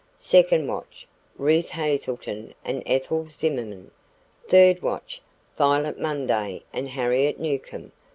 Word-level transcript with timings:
Second 0.17 0.65
watch: 0.67 1.07
Ruth 1.37 1.69
Hazelton 1.69 2.55
and 2.65 2.81
Ethel 2.87 3.27
Zimmerman. 3.27 3.91
Third 4.47 4.81
watch: 4.81 5.21
Violet 5.59 5.99
Munday 5.99 6.63
and 6.73 6.89
Harriet 6.89 7.39
Newcomb. 7.39 7.91